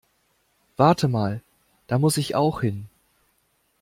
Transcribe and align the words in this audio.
Wartet 0.77 1.11
mal, 1.11 1.43
da 1.85 1.99
muss 1.99 2.17
ich 2.17 2.33
auch 2.33 2.61
hin. 2.61 2.89